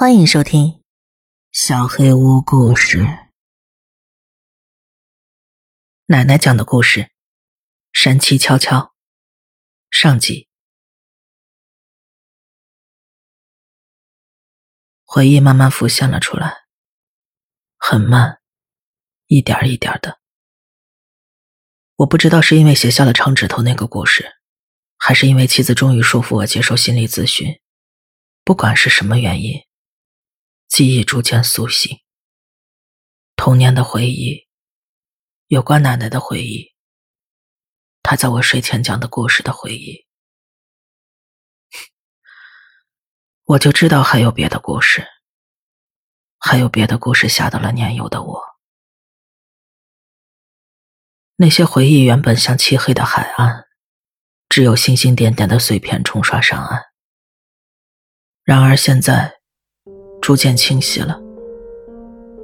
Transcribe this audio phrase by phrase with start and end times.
[0.00, 0.66] 欢迎收听
[1.52, 3.02] 《小黑屋故事》。
[6.06, 7.00] 奶奶讲的故事，
[7.92, 8.78] 《神奇悄悄》
[9.90, 10.48] 上集。
[15.04, 16.62] 回忆慢慢浮现了出来，
[17.76, 18.40] 很慢，
[19.26, 20.18] 一点一点的。
[21.96, 24.32] 我不知道是因为写下了长指头那个故事，
[24.96, 27.60] 还是因为妻子终于说服我接受心理咨询。
[28.42, 29.62] 不管是什么原因。
[30.70, 31.98] 记忆逐渐苏醒，
[33.34, 34.46] 童年的回忆，
[35.48, 36.72] 有关奶奶的回忆，
[38.04, 40.06] 她在我睡前讲的故事的回忆，
[43.42, 45.08] 我就知道还有别的故事，
[46.38, 48.40] 还有别的故事吓到了年幼的我。
[51.34, 53.66] 那些回忆原本像漆黑的海岸，
[54.48, 56.92] 只有星星点点的碎片冲刷上岸，
[58.44, 59.39] 然而现在。
[60.30, 61.20] 逐渐清晰了，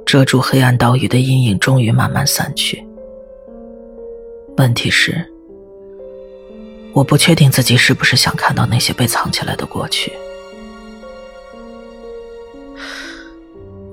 [0.05, 2.85] 遮住黑暗岛屿的阴影终于慢慢散去。
[4.57, 5.25] 问题是，
[6.91, 10.11] 我不确定自己是不是想看到那些被藏起来的过去。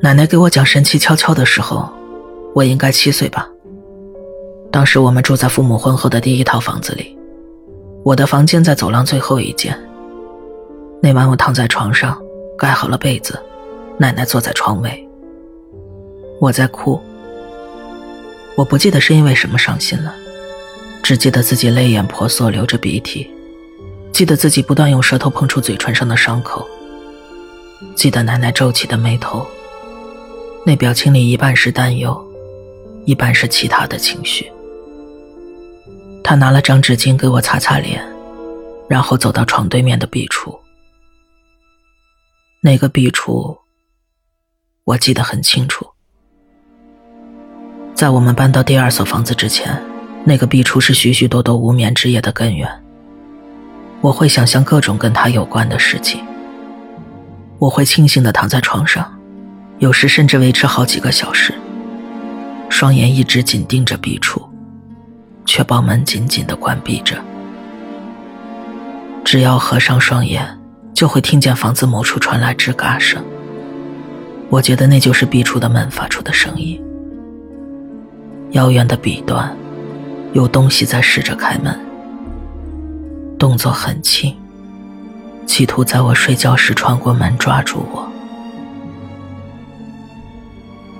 [0.00, 1.88] 奶奶给我讲神奇悄悄的时候，
[2.52, 3.48] 我应该七岁吧。
[4.72, 7.16] 当时我们住在父母婚后的第一套房子里，
[8.02, 9.72] 我的房间在走廊最后一间。
[11.00, 12.20] 那晚我躺在床上，
[12.58, 13.40] 盖好了被子。
[13.96, 15.08] 奶奶坐在床尾，
[16.40, 17.00] 我在哭。
[18.56, 20.12] 我不记得是因为什么伤心了，
[21.00, 23.30] 只记得自己泪眼婆娑，流着鼻涕，
[24.12, 26.66] 记得自己不断用舌头碰触嘴唇上的伤口，
[27.94, 29.46] 记得奶奶皱起的眉头，
[30.66, 32.20] 那表情里一半是担忧，
[33.04, 34.50] 一半是其他的情绪。
[36.24, 38.04] 她拿了张纸巾给我擦擦脸，
[38.88, 40.58] 然后走到床对面的壁橱，
[42.60, 43.56] 那个壁橱。
[44.84, 45.86] 我记得很清楚，
[47.94, 49.82] 在我们搬到第二所房子之前，
[50.26, 52.68] 那个壁橱是许许多多无眠之夜的根源。
[54.02, 56.22] 我会想象各种跟他有关的事情。
[57.58, 59.10] 我会清醒的躺在床上，
[59.78, 61.54] 有时甚至维持好几个小时，
[62.68, 64.46] 双眼一直紧盯着壁橱，
[65.46, 67.16] 确保门紧紧的关闭着。
[69.24, 70.60] 只要合上双眼，
[70.92, 73.24] 就会听见房子某处传来吱嘎声。
[74.50, 76.80] 我觉得那就是壁橱的门发出的声音。
[78.52, 79.52] 遥远的彼端，
[80.32, 81.76] 有东西在试着开门，
[83.36, 84.32] 动作很轻，
[85.44, 88.08] 企图在我睡觉时穿过门抓住我。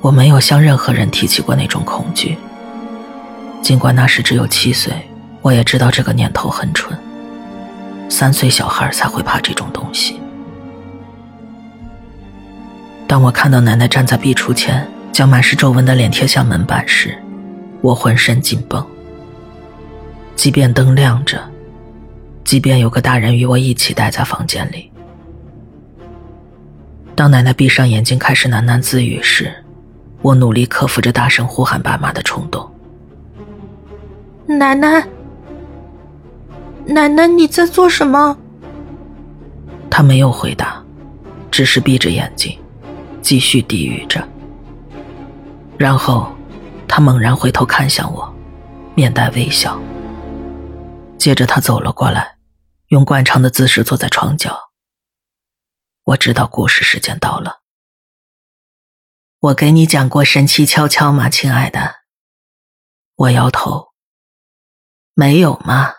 [0.01, 2.37] 我没有向任何人提起过那种恐惧，
[3.63, 4.93] 尽管那时只有七岁，
[5.41, 6.99] 我也知道这个念头很蠢。
[8.11, 10.21] 三岁小孩才会怕这种东西。
[13.07, 17.17] 当我看到奶奶站在壁橱前，将满是皱纹的脸贴向门板时，
[17.81, 18.85] 我浑身紧绷。
[20.35, 21.41] 即便灯亮着，
[22.45, 24.91] 即便有个大人与我一起待在房间里，
[27.15, 29.53] 当奶奶闭上眼睛开始喃喃自语时，
[30.23, 32.69] 我努力克服着大声呼喊爸妈的冲动。
[34.47, 35.07] 奶奶，
[36.87, 38.37] 奶奶，你在做什么？
[39.89, 40.83] 她没有回答，
[41.51, 42.59] 只是闭着眼睛。
[43.25, 44.29] 继续低语着，
[45.79, 46.31] 然后
[46.87, 48.31] 他猛然回头看向我，
[48.95, 49.81] 面带微笑。
[51.19, 52.37] 接着他走了过来，
[52.89, 54.55] 用惯常的姿势坐在床角。
[56.03, 57.63] 我知道故事时间到了。
[59.39, 62.03] 我给你讲过神奇悄悄吗，亲爱的？
[63.15, 63.95] 我摇头。
[65.15, 65.95] 没有吗？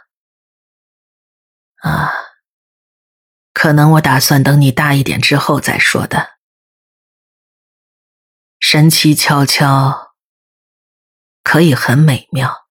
[1.78, 2.12] 啊，
[3.52, 6.35] 可能我打算等你大一点之后再说的。
[8.60, 10.16] 神奇悄悄，
[11.44, 12.68] 可以很美妙，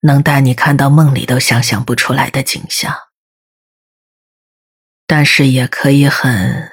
[0.00, 2.94] 能带你看到梦里都想象不出来的景象，
[5.06, 6.70] 但是也可以很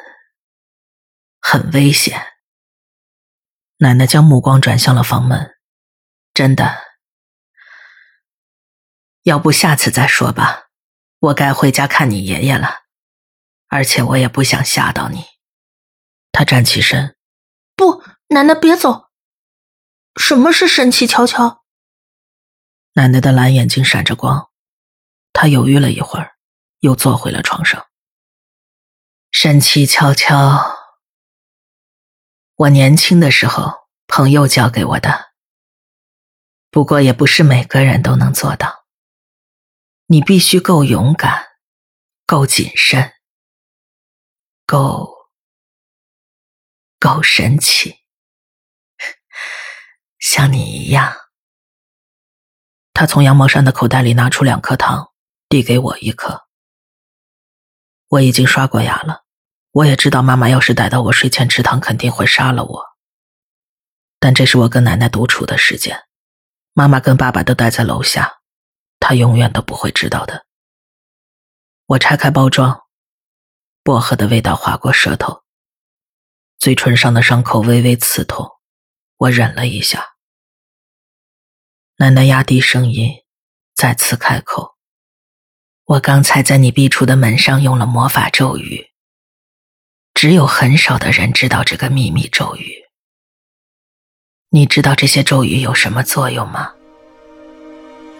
[1.39, 2.33] 很危险。
[3.77, 5.55] 奶奶将目光转向了房门，
[6.33, 6.77] 真的，
[9.23, 10.67] 要不下次再说吧，
[11.19, 12.83] 我该回家看你爷爷了，
[13.67, 15.25] 而且我也不想吓到你。
[16.31, 17.15] 他站起身，
[17.77, 18.03] 不。
[18.29, 19.11] 奶奶，别走！
[20.15, 21.63] 什么是神奇悄悄？
[22.93, 24.49] 奶奶的蓝眼睛闪着光，
[25.31, 26.35] 她犹豫了一会儿，
[26.79, 27.87] 又坐回了床上。
[29.29, 30.75] 神奇悄悄，
[32.55, 35.33] 我年轻的时候朋友教给我的，
[36.71, 38.85] 不过也不是每个人都能做到。
[40.07, 41.45] 你必须够勇敢，
[42.25, 43.13] 够谨慎，
[44.65, 45.29] 够
[46.97, 48.04] 够神奇，
[50.35, 51.15] 像你一样。
[52.93, 55.13] 他从羊毛衫的口袋里拿出两颗糖，
[55.47, 56.47] 递给我一颗。
[58.09, 59.23] 我已经刷过牙了，
[59.71, 62.85] 我也知道妈妈要是逮到我睡前吃糖，肯定会杀了我。
[64.19, 66.03] 但这是我跟奶奶独处的时间，
[66.73, 68.41] 妈妈跟爸爸都待在楼下，
[68.99, 70.45] 她永远都不会知道的。
[71.85, 72.81] 我拆开包装，
[73.83, 75.43] 薄荷的味道划过舌头，
[76.57, 78.51] 嘴唇上的伤口微微刺痛，
[79.15, 80.14] 我忍了一下。
[81.97, 83.23] 奶奶压低声音，
[83.73, 84.75] 再次开口
[85.87, 88.87] ：“我刚才在你壁橱的门上用了魔法咒语，
[90.13, 92.83] 只有很少的人知道这个秘密咒语。
[94.49, 96.73] 你知道这些咒语有什么作用吗？”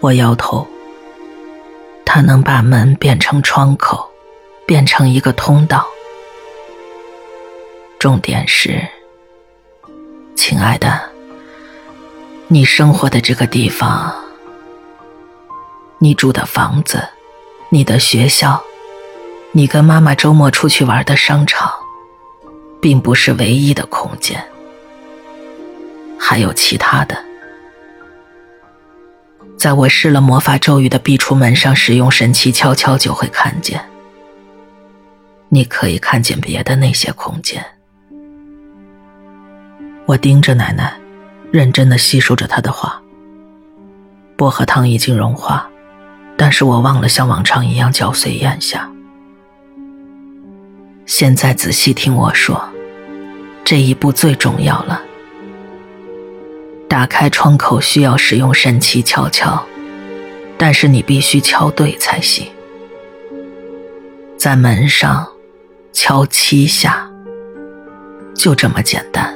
[0.00, 0.66] 我摇头。
[2.06, 4.10] 它能把门变成窗口，
[4.66, 5.86] 变成一个通道。
[7.98, 8.80] 重点是，
[10.34, 11.15] 亲爱的。
[12.48, 14.14] 你生活的这个地方，
[15.98, 17.02] 你住的房子，
[17.70, 18.62] 你的学校，
[19.50, 21.72] 你跟妈妈周末出去玩的商场，
[22.80, 24.40] 并不是唯一的空间，
[26.16, 27.18] 还有其他的。
[29.58, 33.84] 在我施了魔法咒语的壁橱门上使用神奇悄悄，就会看见。
[35.48, 37.64] 你可以看见别的那些空间。
[40.04, 40.96] 我盯着奶奶。
[41.52, 43.02] 认真的吸收着他的话。
[44.36, 45.66] 薄荷糖已经融化，
[46.36, 48.90] 但是我忘了像往常一样嚼碎咽下。
[51.06, 52.62] 现在仔细听我说，
[53.64, 55.00] 这一步最重要了。
[56.86, 59.64] 打开窗口需要使用神奇敲敲，
[60.58, 62.46] 但是你必须敲对才行。
[64.36, 65.26] 在门上
[65.92, 67.10] 敲七下，
[68.34, 69.34] 就这么简单，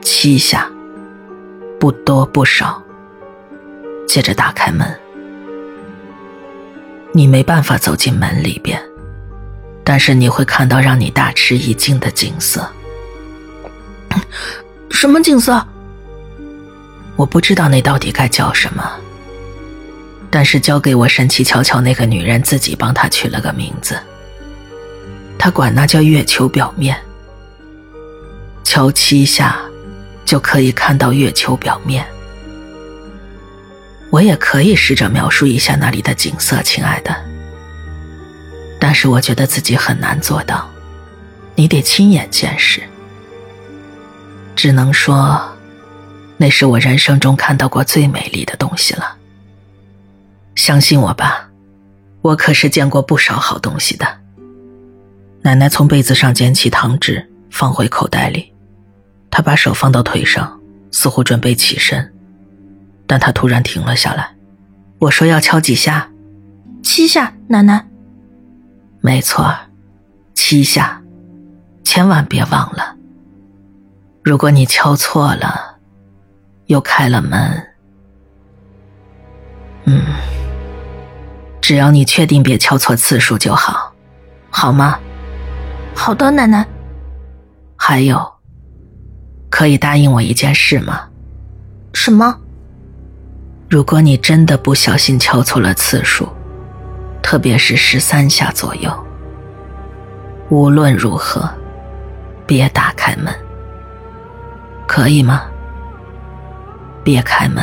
[0.00, 0.71] 七下。
[1.82, 2.80] 不多不少。
[4.06, 4.86] 接着打开门，
[7.10, 8.80] 你没办法走进门里边，
[9.82, 12.64] 但是你会看到让你大吃一惊的景色。
[14.92, 15.60] 什么景色？
[17.16, 18.88] 我不知道那到底该叫什么。
[20.30, 23.98] 但是交给我神奇巧巧那个女人自己帮他取了个名字，
[25.36, 26.96] 她管那叫月球表面。
[28.62, 29.60] 敲七下。
[30.24, 32.06] 就可以看到月球表面。
[34.10, 37.14] 我也可以试着描述一下那里的景色，亲爱的。
[38.78, 40.68] 但是我觉得自己很难做到，
[41.54, 42.82] 你得亲眼见识。
[44.54, 45.40] 只能说，
[46.36, 49.16] 那是我人生中看到过最美丽的东西了。
[50.56, 51.48] 相信我吧，
[52.20, 54.06] 我可是见过不少好东西的。
[55.40, 58.51] 奶奶从被子上捡起糖纸，放回口袋里。
[59.32, 62.12] 他把手放到腿上，似乎准备起身，
[63.06, 64.36] 但他突然停了下来。
[64.98, 66.10] 我说要敲几下，
[66.82, 67.86] 七下，奶奶。
[69.00, 69.52] 没错，
[70.34, 71.02] 七下，
[71.82, 72.94] 千万别忘了。
[74.22, 75.78] 如果你敲错了，
[76.66, 77.66] 又开了门，
[79.86, 80.04] 嗯，
[81.62, 83.94] 只要你确定别敲错次数就好，
[84.50, 85.00] 好吗？
[85.94, 86.66] 好的，奶奶。
[87.78, 88.30] 还有。
[89.52, 91.10] 可以答应我一件事吗？
[91.92, 92.38] 什么？
[93.68, 96.26] 如果你真的不小心敲错了次数，
[97.22, 98.90] 特别是十三下左右，
[100.48, 101.46] 无论如何，
[102.46, 103.30] 别打开门，
[104.88, 105.42] 可以吗？
[107.04, 107.62] 别开门，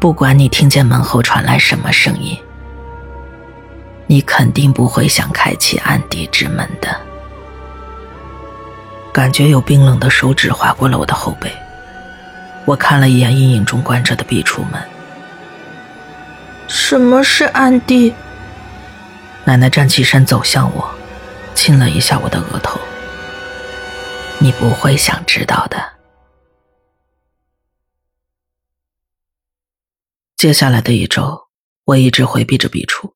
[0.00, 2.34] 不管你听见门后传来什么声音，
[4.06, 7.07] 你肯定不会想开启暗地之门的。
[9.12, 11.52] 感觉有冰冷的手指划过了我的后背，
[12.64, 14.80] 我看了一眼阴影中关着的壁橱门。
[16.68, 18.14] 什么是暗地？
[19.44, 20.88] 奶奶站起身走向我，
[21.54, 22.78] 亲了一下我的额头。
[24.38, 25.94] 你不会想知道的。
[30.36, 31.48] 接下来的一周，
[31.84, 33.14] 我一直回避着壁橱，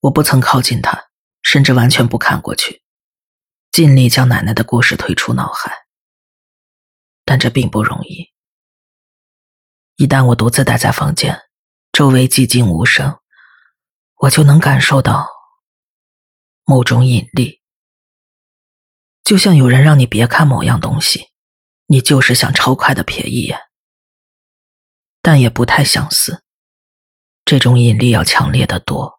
[0.00, 1.08] 我不曾靠近他，
[1.42, 2.80] 甚至完全不看过去。
[3.76, 5.70] 尽力将奶奶的故事推出脑海，
[7.26, 8.32] 但这并不容易。
[9.96, 11.42] 一旦我独自待在房间，
[11.92, 13.18] 周围寂静无声，
[14.14, 15.28] 我就能感受到
[16.64, 17.60] 某种引力，
[19.22, 21.28] 就像有人让你别看某样东西，
[21.84, 23.60] 你就是想超快的瞥一眼，
[25.20, 26.42] 但也不太相似。
[27.44, 29.15] 这种引力要强烈的多。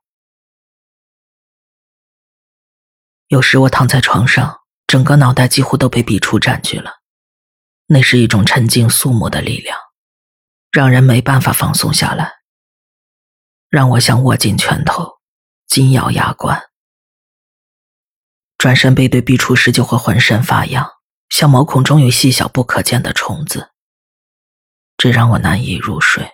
[3.27, 7.01] 有时我躺在床上，整个脑袋几乎都被壁橱占据了。
[7.87, 9.77] 那是一种沉静肃穆的力量，
[10.71, 12.35] 让人没办法放松下来，
[13.69, 15.19] 让我想握紧拳头，
[15.67, 16.69] 紧咬牙关。
[18.57, 20.89] 转身背对壁橱时，就会浑身发痒，
[21.29, 23.71] 像毛孔中有细小不可见的虫子，
[24.97, 26.31] 这让我难以入睡。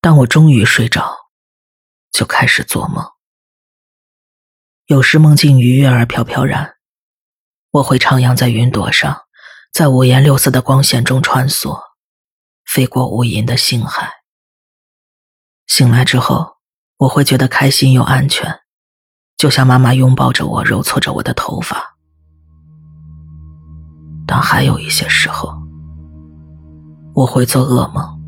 [0.00, 1.30] 当我终于睡着，
[2.10, 3.15] 就开始做梦。
[4.86, 6.74] 有时梦境愉悦而飘飘然，
[7.72, 9.22] 我会徜徉在云朵上，
[9.72, 11.76] 在五颜六色的光线中穿梭，
[12.64, 14.08] 飞过无垠的星海。
[15.66, 16.58] 醒来之后，
[16.98, 18.60] 我会觉得开心又安全。
[19.36, 21.96] 就像妈妈拥抱着我，揉搓着我的头发。
[24.24, 25.52] 但还有一些时候，
[27.12, 28.22] 我会做噩梦。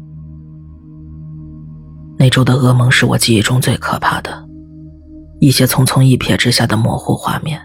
[2.18, 4.47] 那周的噩梦是我记忆中最可怕的，
[5.40, 7.60] 一些匆匆一瞥之下的模糊画面。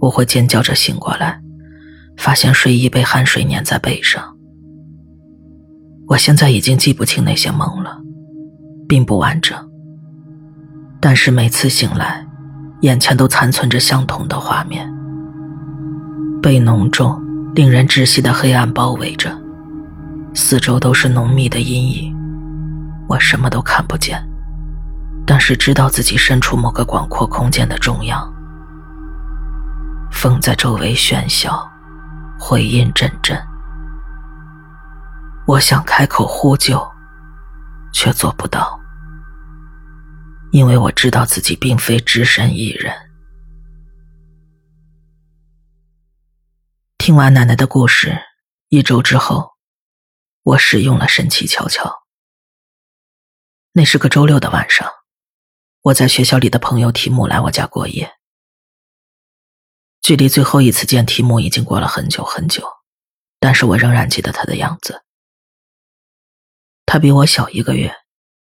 [0.00, 1.40] 我会尖叫着醒过来，
[2.16, 4.36] 发现睡衣被汗水粘在背上。
[6.08, 7.98] 我现在已经记不清那些梦了，
[8.88, 9.56] 并不完整。
[11.00, 12.26] 但是每次醒来，
[12.82, 14.92] 眼前都残存着相同的画面，
[16.42, 17.20] 被浓重、
[17.54, 19.36] 令人窒息的黑暗包围着，
[20.34, 22.14] 四周都是浓密的阴影，
[23.08, 24.20] 我什么都看不见，
[25.26, 28.32] 但是知道自己身处某个广阔空间的中央，
[30.10, 31.70] 风在周围喧嚣，
[32.38, 33.40] 回音阵阵，
[35.46, 36.86] 我想开口呼救，
[37.92, 38.78] 却做不到。
[40.50, 42.94] 因为我知道自己并非只身一人。
[46.98, 48.18] 听完奶奶的故事，
[48.68, 49.52] 一周之后，
[50.42, 52.02] 我使用了神奇悄悄。
[53.72, 54.86] 那是个周六的晚上，
[55.82, 58.16] 我在学校里的朋友提姆来我家过夜。
[60.00, 62.64] 距离最后一次见提姆已经过了很久很久，
[63.40, 65.02] 但是我仍然记得他的样子。
[66.86, 67.96] 他比我小一个月，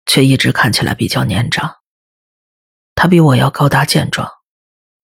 [0.06, 1.78] 却一直看起来比较年长。
[2.94, 4.30] 他比我要高大健壮，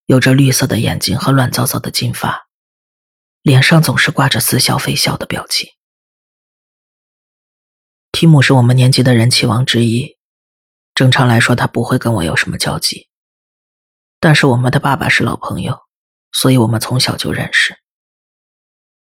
[0.06, 2.48] 有着绿色的眼睛和乱糟糟的金发，
[3.44, 5.70] 脸上总是挂着似笑非笑的表情。
[8.12, 10.15] 提姆是我们年级的人气王之一，
[10.96, 13.10] 正常来说他不会跟我有什么交集，
[14.22, 15.82] 但是我们的爸爸是老朋友，
[16.32, 17.78] 所以我们从小就认识。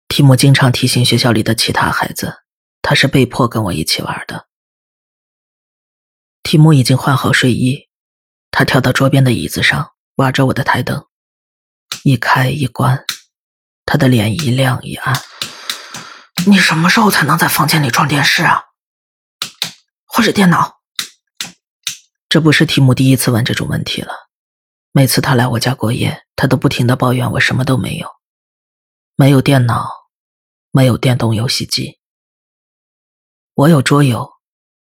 [0.09, 2.43] 提姆经常提醒学校里的其他孩子，
[2.83, 4.49] 他是被迫跟我一起玩的。
[6.43, 7.89] 提姆已经换好睡衣。
[8.51, 11.07] 他跳到桌边的椅子上，挖着我的台灯，
[12.05, 13.05] 一开一关，
[13.87, 15.21] 他的脸一亮一暗。
[16.47, 18.63] 你什么时候才能在房间里装电视啊？
[20.05, 20.83] 或者电脑？
[22.35, 24.13] 这不是提姆第一次问这种问题了。
[24.91, 28.09] 每次他来我家过夜，他都不停的抱怨我什么都没有，
[29.15, 29.89] 没有电脑，
[30.73, 32.01] 没有电动游戏机。
[33.55, 34.33] 我有桌游，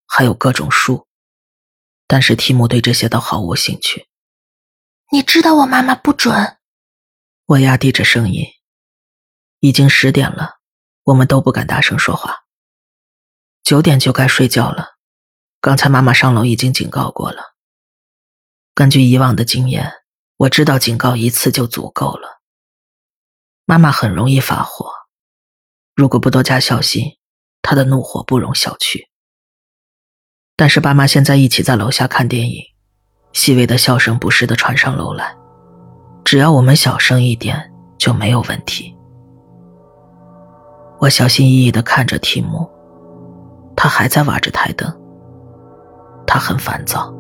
[0.07, 1.07] 还有各种书。
[2.07, 4.09] 但是提姆对这些都毫无兴趣。
[5.13, 6.57] 你知道我妈妈不准。
[7.45, 8.47] 我压低着声音。
[9.61, 10.61] 已经十点了，
[11.03, 12.45] 我们都不敢大声说话。
[13.63, 14.94] 九点就该睡觉了。
[15.65, 17.55] 刚才妈妈上楼已经警告过了。
[18.75, 19.91] 根据以往的经验，
[20.37, 22.43] 我知道警告一次就足够了。
[23.65, 24.91] 妈妈很容易发火，
[25.95, 27.17] 如果不多加小心，
[27.63, 29.07] 她的怒火不容小觑。
[30.55, 32.63] 但是爸妈现在一起在楼下看电影，
[33.33, 35.35] 细微的笑声不时的传上楼来，
[36.27, 38.95] 只要我们小声一点就没有问题。
[40.99, 42.71] 我小心翼翼的看着提姆，
[43.75, 45.01] 他还在挖着台灯。
[46.35, 47.15] 他很烦躁，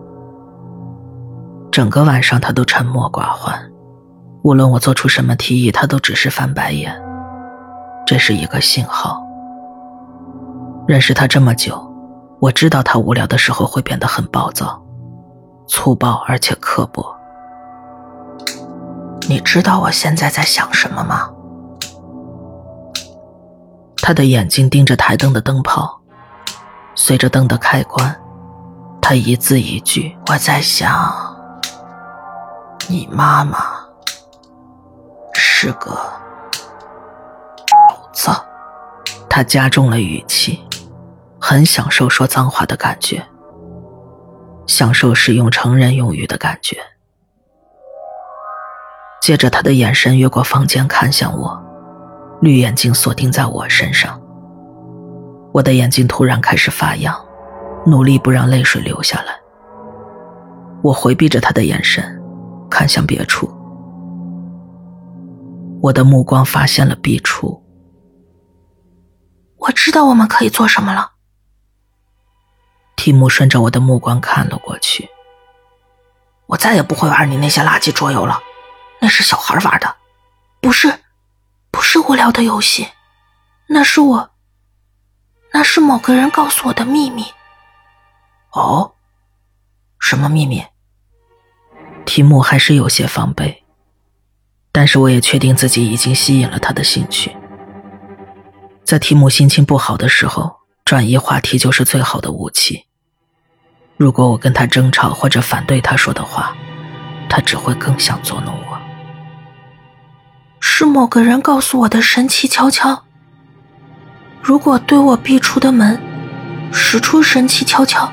[1.70, 3.56] 整个晚上他都沉默寡欢，
[4.42, 7.00] 无论我做出什么提议，他都只是翻白眼。
[8.04, 9.24] 这是一个信号。
[10.88, 11.80] 认识他这么久。
[12.40, 14.82] 我知道他无聊的时候会变得很暴躁、
[15.68, 17.06] 粗暴而且刻薄。
[19.28, 21.30] 你知道我现在在想什么吗？
[23.98, 26.00] 他的眼睛盯着台灯的灯泡，
[26.96, 28.12] 随着灯的开关，
[29.06, 30.90] 他一字一句：“我在想，
[32.88, 33.58] 你妈妈
[35.34, 35.90] 是个
[37.68, 38.30] 婊子。”
[39.28, 40.64] 他加重了语气。
[41.38, 43.22] 很享受说脏话的感觉，
[44.66, 46.78] 享受使用成人用语的感觉。
[49.20, 51.62] 接着，他的眼神越过房间看向我，
[52.40, 54.18] 绿眼睛锁定在我身上。
[55.52, 57.14] 我的眼睛突然开始发痒，
[57.86, 59.38] 努力不让泪水流下来。
[60.82, 62.22] 我回避着他的眼神，
[62.70, 63.52] 看向别处。
[65.80, 67.60] 我的目光发现了壁橱。
[69.58, 71.12] 我知道我们可以做什么了。
[72.96, 75.08] 提姆顺着我的目光看了过去。
[76.46, 78.38] 我再也不会玩你那些垃圾桌游了，
[79.00, 79.96] 那是小孩玩的，
[80.60, 80.92] 不是，
[81.70, 82.88] 不是无聊的游戏，
[83.68, 84.30] 那是我，
[85.52, 87.24] 那是某个人告诉我的秘密。
[88.54, 88.92] 哦，
[89.98, 90.62] 什么秘密？
[92.06, 93.64] 提姆还是有些防备，
[94.70, 97.34] 但是我也确定自己已经吸引了他的兴趣。
[98.84, 102.84] 在提姆心情不好的时候，转移话题就是最好的武器。
[103.96, 106.54] 如果我跟他争吵或者反对他说的话，
[107.28, 108.80] 他只会更想捉弄我。
[110.60, 113.04] 是某个人告诉我的神奇悄悄。
[114.40, 116.00] 如果对我壁橱的门
[116.72, 118.12] 使出神奇悄悄，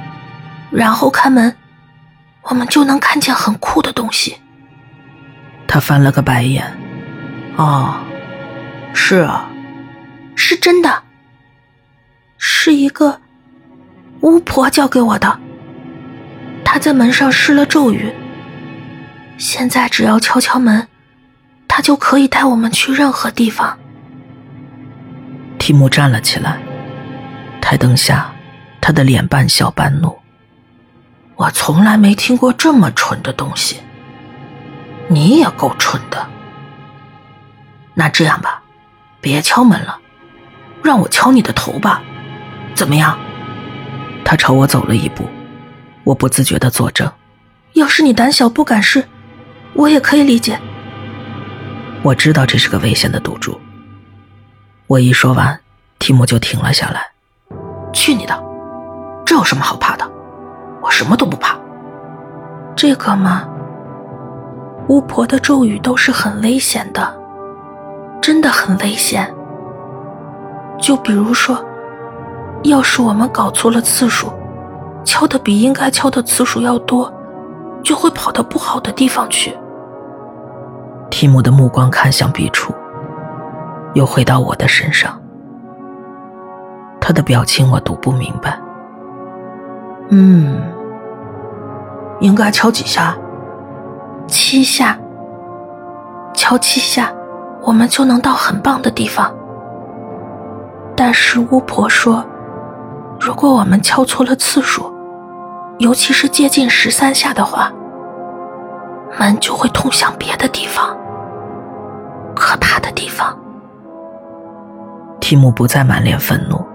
[0.71, 1.55] 然后开门，
[2.43, 4.37] 我们就能看见很酷的东西。
[5.67, 6.65] 他翻了个白眼。
[7.57, 7.95] 哦，
[8.93, 9.45] 是啊，
[10.35, 11.03] 是真的，
[12.37, 13.19] 是一个
[14.21, 15.39] 巫婆教给我的。
[16.63, 18.11] 她在门上施了咒语。
[19.37, 20.87] 现在只要敲敲门，
[21.67, 23.77] 她就可以带我们去任何地方。
[25.59, 26.59] 提姆站了起来，
[27.59, 28.31] 台灯下，
[28.79, 30.17] 他的脸半笑半怒。
[31.41, 33.77] 我从来没听过这么蠢的东西。
[35.07, 36.29] 你也够蠢的。
[37.95, 38.61] 那这样吧，
[39.19, 39.97] 别敲门了，
[40.83, 42.03] 让我敲你的头吧，
[42.75, 43.17] 怎么样？
[44.23, 45.27] 他朝我走了一步。
[46.03, 47.11] 我不自觉的作证。
[47.73, 49.03] 要是你胆小不敢试，
[49.73, 50.59] 我也可以理解。
[52.03, 53.59] 我知道这是个危险的赌注。
[54.85, 55.59] 我一说完，
[55.97, 57.03] 提姆就停了下来。
[57.91, 58.43] 去你的！
[59.25, 60.07] 这有什么好怕的？
[60.81, 61.55] 我什么都不怕。
[62.75, 63.47] 这个嘛，
[64.87, 67.15] 巫婆的咒语都是很危险的，
[68.21, 69.31] 真的很危险。
[70.79, 71.63] 就比如说，
[72.63, 74.31] 要是我们搞错了次数。
[75.03, 77.11] 敲的比应该敲的次数要多，
[77.83, 79.57] 就会跑到不好的地方去。
[81.09, 82.71] 提姆的目光看向壁橱，
[83.95, 85.19] 又回到我的身上。
[86.99, 88.59] 他的表情我读不明白。
[90.11, 90.61] 嗯，
[92.19, 93.17] 应该敲几下？
[94.27, 94.97] 七下。
[96.33, 97.11] 敲七下，
[97.61, 99.33] 我们就能到很棒的地方。
[100.95, 102.23] 但是巫婆说。
[103.23, 104.91] 如果我们敲错了次数，
[105.77, 107.71] 尤其是接近十三下的话，
[109.19, 110.97] 门就会通向别的地方，
[112.35, 113.37] 可怕的地方。
[115.19, 116.65] 提姆不再满脸愤怒，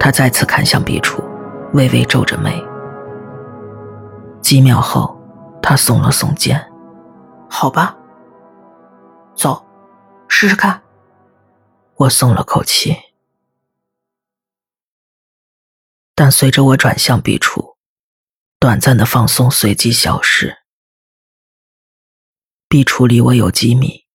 [0.00, 1.20] 他再次看向壁橱，
[1.74, 2.62] 微微皱着眉。
[4.40, 5.20] 几秒后，
[5.62, 6.58] 他耸了耸肩
[7.50, 7.96] ：“好吧，
[9.34, 9.64] 走，
[10.28, 10.82] 试试看。”
[11.96, 12.96] 我松了口气。
[16.14, 17.76] 但随着我转向壁橱，
[18.58, 20.58] 短暂的放松随即消失。
[22.68, 24.06] 壁橱离我有几米，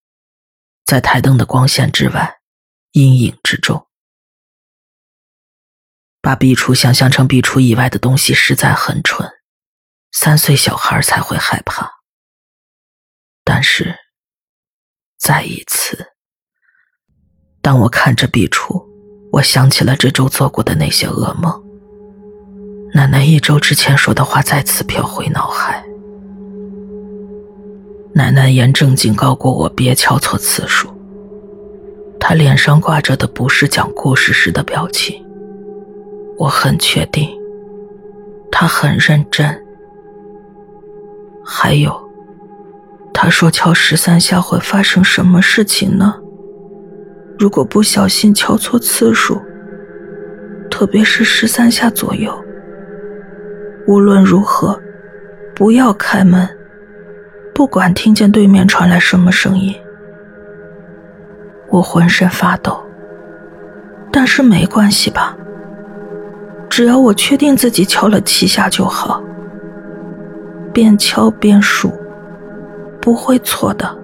[0.86, 2.42] 在台灯的光线之外，
[2.92, 3.88] 阴影之中。
[6.24, 9.30] 把壁橱想象成壁橱以外的东西，实在很蠢，
[10.14, 11.92] 三岁小孩才会害怕。
[13.44, 13.94] 但是，
[15.20, 16.14] 再一次，
[17.62, 18.86] 当我看着壁橱，
[19.34, 21.62] 我想起了这周做过的那些噩梦。
[22.94, 25.84] 奶奶一周之前说的话再次飘回脑海。
[28.14, 30.90] 奶奶严正警告过我别敲错次数。
[32.18, 35.23] 她脸上挂着的不是讲故事时的表情，
[36.38, 37.30] 我很确定，
[38.52, 39.64] 他很认真。
[41.46, 41.94] 还有，
[43.14, 46.16] 他说敲十三下会发生什么事情呢？
[47.38, 49.42] 如果不小心敲错次数，
[50.70, 52.34] 特别是十三下左右。
[53.88, 54.82] 无论如何，
[55.54, 56.48] 不要开门，
[57.54, 59.76] 不管听见对面传来什么声音。
[61.70, 62.82] 我浑身发抖，
[64.12, 65.36] 但是没关系吧？
[66.76, 69.22] 只要我确定自己敲了七下就好。
[70.74, 71.94] 边敲边数，
[73.00, 73.96] 不会错的。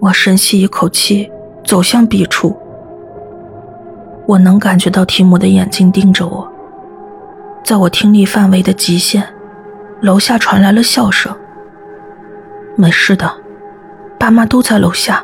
[0.00, 1.30] 我深吸一口气，
[1.62, 2.56] 走向壁橱。
[4.26, 6.50] 我能感觉到提姆的眼睛盯着我。
[7.62, 9.28] 在我听力范围的极限，
[10.00, 11.36] 楼下传来了笑声。
[12.76, 13.30] 没事的，
[14.18, 15.22] 爸妈都在楼下，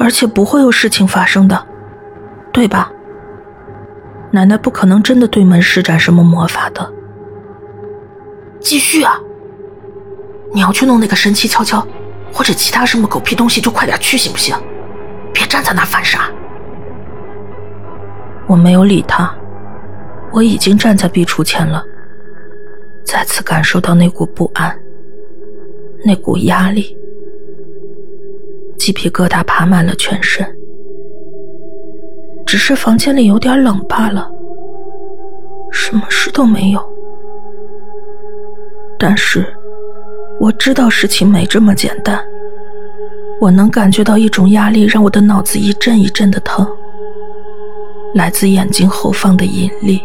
[0.00, 1.64] 而且不会有事情发生的，
[2.50, 2.90] 对吧？
[4.30, 6.92] 奶奶不可能真的对门施展什么魔法的。
[8.60, 9.18] 继续啊！
[10.52, 11.86] 你要去弄那个神奇悄悄，
[12.32, 14.56] 或者其他什么狗屁东西，就快点去行不行？
[15.32, 16.30] 别站在那犯傻。
[18.46, 19.32] 我没有理他，
[20.32, 21.84] 我已经站在壁橱前了，
[23.04, 24.78] 再次感受到那股不安，
[26.04, 26.96] 那股压力，
[28.78, 30.57] 鸡皮疙瘩爬满了全身。
[32.48, 34.26] 只是房间里有点冷罢了，
[35.70, 36.82] 什么事都没有。
[38.98, 39.54] 但是，
[40.40, 42.18] 我知道事情没这么简单。
[43.38, 46.66] 我能感觉到一种压力，让我的脑子一阵一阵的疼，
[48.14, 50.02] 来自眼睛后方的引力。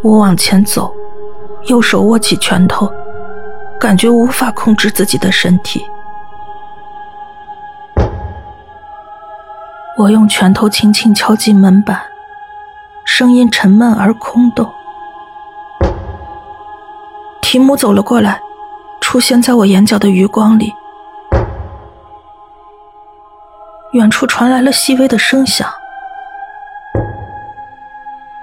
[0.00, 0.90] 我往前走，
[1.66, 2.90] 右手握起拳头，
[3.78, 5.84] 感觉无法控制自己的身体。
[9.98, 12.00] 我用拳头轻轻敲击门板，
[13.04, 14.72] 声音沉闷而空洞。
[17.42, 18.40] 提姆走了过来，
[19.00, 20.72] 出现在我眼角的余光里。
[23.94, 25.68] 远处传来了细微的声响。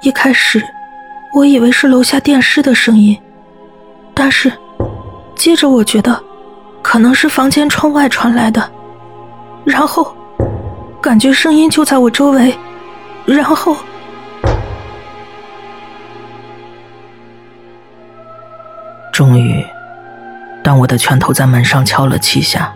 [0.01, 0.61] 一开始，
[1.33, 3.17] 我以为是楼下电视的声音，
[4.13, 4.51] 但是
[5.35, 6.21] 接着我觉得
[6.81, 8.69] 可能是房间窗外传来的，
[9.63, 10.14] 然后
[11.05, 12.57] 感觉声音就在我周围，
[13.27, 13.77] 然后。
[19.13, 19.63] 终于，
[20.63, 22.73] 当我的拳头在门上敲了七下，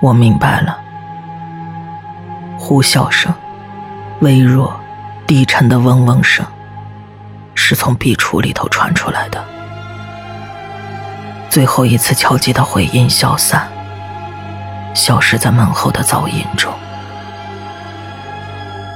[0.00, 0.78] 我明白了。
[2.58, 3.30] 呼啸声，
[4.20, 4.74] 微弱、
[5.26, 6.46] 低沉的嗡嗡声，
[7.54, 9.44] 是从壁橱里头传出来的。
[11.50, 13.68] 最后一次敲击的回音消散，
[14.94, 16.72] 消失在门后的噪音中。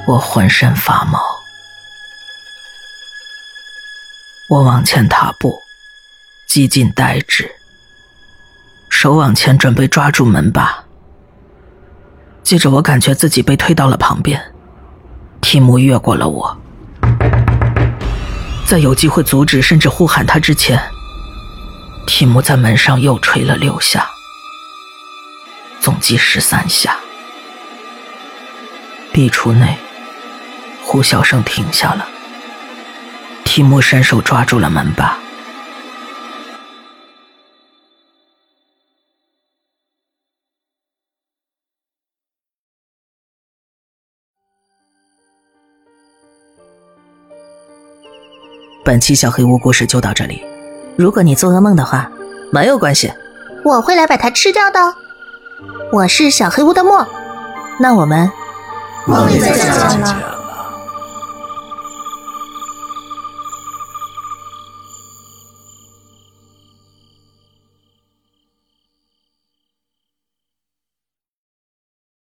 [0.07, 1.21] 我浑身发毛，
[4.49, 5.61] 我往前踏步。
[6.47, 7.51] 几近呆滞，
[8.89, 10.85] 手往前准备抓住门把，
[12.45, 14.55] 接着我感觉自己被推到了旁边，
[15.41, 16.57] 提姆越过了我，
[18.65, 20.81] 在有机会阻止甚至呼喊他之前，
[22.07, 24.09] 提姆在门上又吹了六下，
[25.81, 26.97] 总计十三下，
[29.13, 29.77] 壁橱内
[30.89, 32.07] 呼啸声停下了，
[33.45, 35.19] 提莫伸手抓住了门把。
[48.85, 50.41] 本期小黑屋故事就到这里。
[50.97, 52.09] 如果你做噩梦的话，
[52.53, 53.13] 没有关系，
[53.65, 54.79] 我会来把它吃掉的。
[55.93, 57.05] 我是小黑屋的墨，
[57.81, 58.31] 那我们
[59.05, 60.36] 梦里再见了。